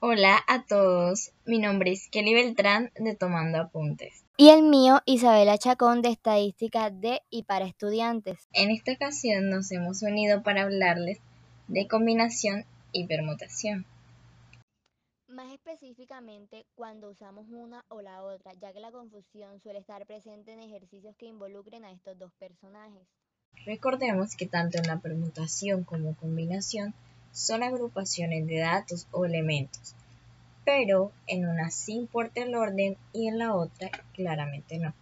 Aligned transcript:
Hola 0.00 0.38
a 0.46 0.64
todos, 0.64 1.32
mi 1.44 1.58
nombre 1.58 1.90
es 1.90 2.08
Kelly 2.08 2.32
Beltrán 2.32 2.92
de 3.00 3.16
Tomando 3.16 3.58
Apuntes. 3.58 4.22
Y 4.36 4.50
el 4.50 4.62
mío, 4.62 5.00
Isabela 5.06 5.58
Chacón 5.58 6.02
de 6.02 6.10
Estadística 6.10 6.90
de 6.90 7.20
y 7.30 7.42
para 7.42 7.66
Estudiantes. 7.66 8.46
En 8.52 8.70
esta 8.70 8.92
ocasión 8.92 9.50
nos 9.50 9.72
hemos 9.72 10.02
unido 10.02 10.44
para 10.44 10.62
hablarles 10.62 11.18
de 11.66 11.88
combinación 11.88 12.64
y 12.92 13.08
permutación. 13.08 13.86
Más 15.26 15.52
específicamente 15.52 16.64
cuando 16.76 17.10
usamos 17.10 17.46
una 17.50 17.84
o 17.88 18.00
la 18.00 18.22
otra, 18.22 18.52
ya 18.54 18.72
que 18.72 18.78
la 18.78 18.92
confusión 18.92 19.58
suele 19.58 19.80
estar 19.80 20.06
presente 20.06 20.52
en 20.52 20.60
ejercicios 20.60 21.16
que 21.16 21.26
involucren 21.26 21.84
a 21.84 21.90
estos 21.90 22.16
dos 22.16 22.30
personajes. 22.38 23.02
Recordemos 23.66 24.36
que 24.36 24.46
tanto 24.46 24.78
en 24.78 24.86
la 24.86 25.00
permutación 25.00 25.82
como 25.82 26.14
combinación 26.14 26.94
son 27.38 27.62
agrupaciones 27.62 28.46
de 28.46 28.58
datos 28.58 29.06
o 29.12 29.24
elementos, 29.24 29.94
pero 30.64 31.12
en 31.26 31.48
una 31.48 31.70
sí 31.70 31.92
importa 31.92 32.42
el 32.42 32.54
orden 32.54 32.96
y 33.12 33.28
en 33.28 33.38
la 33.38 33.54
otra 33.54 33.90
claramente 34.12 34.78
no. 34.78 34.92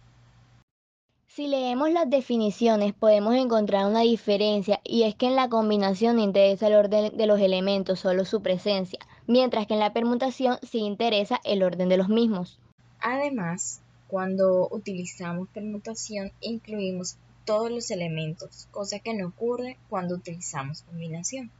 Si 1.25 1.47
leemos 1.47 1.91
las 1.91 2.09
definiciones 2.09 2.93
podemos 2.93 3.35
encontrar 3.35 3.87
una 3.87 4.01
diferencia 4.01 4.79
y 4.83 5.03
es 5.03 5.15
que 5.15 5.27
en 5.27 5.35
la 5.35 5.49
combinación 5.49 6.19
interesa 6.19 6.67
el 6.67 6.75
orden 6.75 7.17
de 7.17 7.27
los 7.27 7.39
elementos, 7.39 7.99
solo 7.99 8.23
su 8.23 8.41
presencia, 8.41 8.99
mientras 9.25 9.67
que 9.67 9.73
en 9.73 9.79
la 9.79 9.93
permutación 9.93 10.57
sí 10.61 10.79
interesa 10.79 11.39
el 11.43 11.63
orden 11.63 11.89
de 11.89 11.97
los 11.97 12.07
mismos. 12.07 12.59
Además, 12.99 13.81
cuando 14.07 14.67
utilizamos 14.71 15.49
permutación 15.49 16.31
incluimos 16.39 17.17
todos 17.45 17.71
los 17.71 17.91
elementos, 17.91 18.67
cosa 18.71 18.99
que 18.99 19.13
no 19.13 19.27
ocurre 19.27 19.77
cuando 19.89 20.15
utilizamos 20.15 20.83
combinación. 20.83 21.51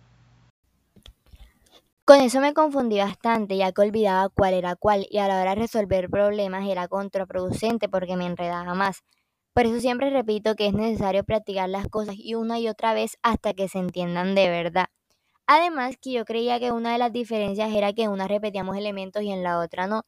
Con 2.08 2.22
eso 2.22 2.40
me 2.40 2.54
confundí 2.56 2.98
bastante, 2.98 3.56
ya 3.58 3.72
que 3.72 3.82
olvidaba 3.82 4.30
cuál 4.30 4.54
era 4.56 4.76
cuál, 4.76 5.06
y 5.12 5.18
a 5.20 5.28
la 5.28 5.40
hora 5.42 5.52
de 5.52 5.62
resolver 5.62 6.10
problemas 6.10 6.66
era 6.68 6.88
contraproducente 6.88 7.88
porque 7.90 8.16
me 8.16 8.26
enredaba 8.26 8.74
más. 8.74 9.04
Por 9.54 9.66
eso 9.66 9.80
siempre 9.82 10.10
repito 10.10 10.56
que 10.56 10.68
es 10.68 10.74
necesario 10.74 11.24
practicar 11.26 11.70
las 11.70 11.88
cosas 11.90 12.16
y 12.18 12.34
una 12.36 12.60
y 12.60 12.68
otra 12.70 12.94
vez 12.94 13.18
hasta 13.24 13.54
que 13.54 13.68
se 13.68 13.80
entiendan 13.80 14.36
de 14.36 14.50
verdad. 14.50 14.88
Además 15.48 15.98
que 16.02 16.14
yo 16.14 16.26
creía 16.26 16.60
que 16.60 16.72
una 16.72 16.94
de 16.94 17.00
las 17.00 17.14
diferencias 17.14 17.74
era 17.74 17.94
que 17.94 18.04
en 18.04 18.12
una 18.12 18.28
repetíamos 18.28 18.78
elementos 18.78 19.24
y 19.24 19.32
en 19.32 19.44
la 19.44 19.60
otra 19.60 19.88
no, 19.88 20.04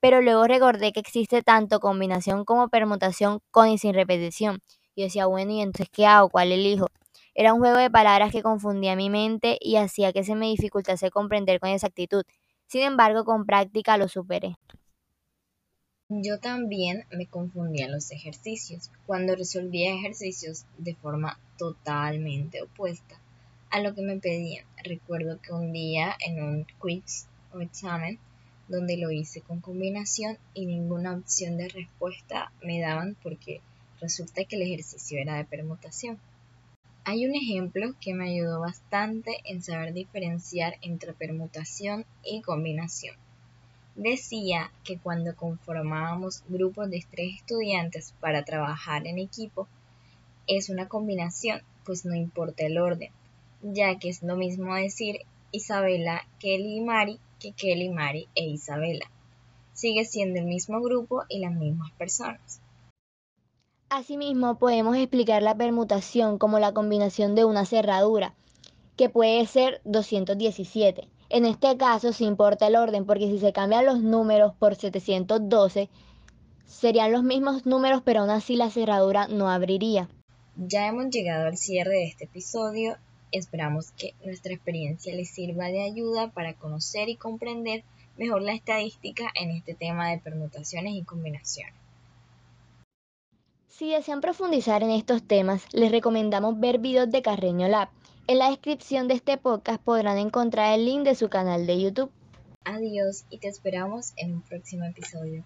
pero 0.00 0.22
luego 0.22 0.46
recordé 0.46 0.92
que 0.92 1.00
existe 1.00 1.42
tanto 1.42 1.80
combinación 1.80 2.44
como 2.44 2.68
permutación 2.68 3.40
con 3.50 3.68
y 3.70 3.78
sin 3.78 3.94
repetición. 3.94 4.60
Y 4.94 5.04
decía, 5.04 5.26
bueno, 5.26 5.52
¿y 5.52 5.62
entonces 5.62 5.88
qué 5.92 6.06
hago? 6.06 6.30
¿Cuál 6.30 6.52
elijo? 6.52 6.88
Era 7.40 7.54
un 7.54 7.60
juego 7.60 7.78
de 7.78 7.88
palabras 7.88 8.32
que 8.32 8.42
confundía 8.42 8.96
mi 8.96 9.10
mente 9.10 9.58
y 9.60 9.76
hacía 9.76 10.12
que 10.12 10.24
se 10.24 10.34
me 10.34 10.46
dificultase 10.46 11.12
comprender 11.12 11.60
con 11.60 11.70
exactitud. 11.70 12.24
Sin 12.66 12.82
embargo, 12.82 13.24
con 13.24 13.46
práctica 13.46 13.96
lo 13.96 14.08
superé. 14.08 14.56
Yo 16.08 16.40
también 16.40 17.04
me 17.12 17.28
confundía 17.28 17.86
en 17.86 17.92
los 17.92 18.10
ejercicios, 18.10 18.90
cuando 19.06 19.36
resolvía 19.36 19.94
ejercicios 19.94 20.64
de 20.78 20.96
forma 20.96 21.38
totalmente 21.56 22.60
opuesta 22.60 23.20
a 23.70 23.82
lo 23.82 23.94
que 23.94 24.02
me 24.02 24.16
pedían. 24.16 24.66
Recuerdo 24.82 25.40
que 25.40 25.52
un 25.52 25.70
día 25.70 26.16
en 26.18 26.42
un 26.42 26.66
quiz 26.80 27.28
o 27.52 27.60
examen 27.60 28.18
donde 28.66 28.96
lo 28.96 29.12
hice 29.12 29.42
con 29.42 29.60
combinación 29.60 30.38
y 30.54 30.66
ninguna 30.66 31.14
opción 31.14 31.56
de 31.56 31.68
respuesta 31.68 32.50
me 32.64 32.80
daban 32.80 33.16
porque 33.22 33.60
resulta 34.00 34.42
que 34.42 34.56
el 34.56 34.62
ejercicio 34.62 35.20
era 35.20 35.36
de 35.36 35.44
permutación. 35.44 36.18
Hay 37.10 37.24
un 37.24 37.34
ejemplo 37.34 37.94
que 38.02 38.12
me 38.12 38.28
ayudó 38.28 38.60
bastante 38.60 39.38
en 39.44 39.62
saber 39.62 39.94
diferenciar 39.94 40.74
entre 40.82 41.14
permutación 41.14 42.04
y 42.22 42.42
combinación. 42.42 43.16
Decía 43.96 44.70
que 44.84 44.98
cuando 44.98 45.34
conformábamos 45.34 46.44
grupos 46.50 46.90
de 46.90 47.02
tres 47.10 47.36
estudiantes 47.36 48.12
para 48.20 48.44
trabajar 48.44 49.06
en 49.06 49.18
equipo, 49.18 49.68
es 50.46 50.68
una 50.68 50.86
combinación, 50.86 51.62
pues 51.86 52.04
no 52.04 52.14
importa 52.14 52.66
el 52.66 52.76
orden, 52.76 53.10
ya 53.62 53.98
que 53.98 54.10
es 54.10 54.22
lo 54.22 54.36
mismo 54.36 54.74
decir 54.74 55.20
Isabela, 55.50 56.28
Kelly 56.38 56.76
y 56.76 56.80
Mari 56.82 57.18
que 57.40 57.52
Kelly, 57.52 57.88
Mari 57.88 58.28
e 58.34 58.44
Isabela. 58.44 59.10
Sigue 59.72 60.04
siendo 60.04 60.40
el 60.40 60.44
mismo 60.44 60.82
grupo 60.82 61.22
y 61.30 61.38
las 61.38 61.54
mismas 61.54 61.90
personas. 61.92 62.60
Asimismo, 63.90 64.58
podemos 64.58 64.98
explicar 64.98 65.42
la 65.42 65.56
permutación 65.56 66.36
como 66.36 66.58
la 66.58 66.74
combinación 66.74 67.34
de 67.34 67.46
una 67.46 67.64
cerradura, 67.64 68.34
que 68.96 69.08
puede 69.08 69.46
ser 69.46 69.80
217. 69.84 71.08
En 71.30 71.46
este 71.46 71.74
caso, 71.78 72.12
se 72.12 72.24
importa 72.24 72.66
el 72.66 72.76
orden, 72.76 73.06
porque 73.06 73.28
si 73.28 73.38
se 73.38 73.54
cambian 73.54 73.86
los 73.86 74.00
números 74.02 74.52
por 74.58 74.76
712, 74.76 75.88
serían 76.66 77.12
los 77.12 77.22
mismos 77.22 77.64
números, 77.64 78.02
pero 78.04 78.20
aún 78.20 78.30
así 78.30 78.56
la 78.56 78.68
cerradura 78.68 79.26
no 79.26 79.48
abriría. 79.48 80.06
Ya 80.56 80.86
hemos 80.86 81.08
llegado 81.08 81.46
al 81.46 81.56
cierre 81.56 81.92
de 81.92 82.08
este 82.08 82.24
episodio. 82.24 82.98
Esperamos 83.32 83.92
que 83.92 84.12
nuestra 84.22 84.52
experiencia 84.52 85.14
les 85.14 85.30
sirva 85.30 85.68
de 85.68 85.82
ayuda 85.82 86.28
para 86.28 86.52
conocer 86.52 87.08
y 87.08 87.16
comprender 87.16 87.84
mejor 88.18 88.42
la 88.42 88.52
estadística 88.52 89.30
en 89.34 89.50
este 89.50 89.74
tema 89.74 90.10
de 90.10 90.18
permutaciones 90.18 90.92
y 90.94 91.04
combinaciones. 91.04 91.87
Si 93.78 93.92
desean 93.92 94.20
profundizar 94.20 94.82
en 94.82 94.90
estos 94.90 95.22
temas, 95.22 95.64
les 95.72 95.92
recomendamos 95.92 96.58
ver 96.58 96.80
videos 96.80 97.12
de 97.12 97.22
Carreño 97.22 97.68
Lab. 97.68 97.88
En 98.26 98.38
la 98.38 98.50
descripción 98.50 99.06
de 99.06 99.14
este 99.14 99.38
podcast 99.38 99.80
podrán 99.80 100.18
encontrar 100.18 100.76
el 100.76 100.84
link 100.84 101.04
de 101.04 101.14
su 101.14 101.28
canal 101.28 101.64
de 101.64 101.80
YouTube. 101.80 102.10
Adiós 102.64 103.24
y 103.30 103.38
te 103.38 103.46
esperamos 103.46 104.14
en 104.16 104.34
un 104.34 104.42
próximo 104.42 104.84
episodio. 104.84 105.44